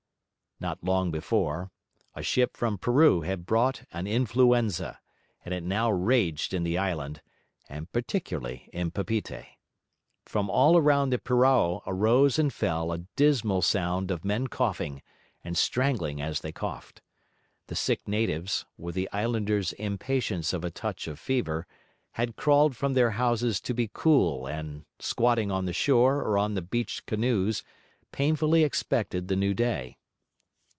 [0.61, 1.71] Not long before,
[2.13, 4.99] a ship from Peru had brought an influenza,
[5.43, 7.23] and it now raged in the island,
[7.67, 9.43] and particularly in Papeete.
[10.23, 15.01] From all round the purao arose and fell a dismal sound of men coughing,
[15.43, 17.01] and strangling as they coughed.
[17.65, 21.65] The sick natives, with the islander's impatience of a touch of fever,
[22.11, 26.53] had crawled from their houses to be cool and, squatting on the shore or on
[26.53, 27.63] the beached canoes,
[28.11, 29.97] painfully expected the new day.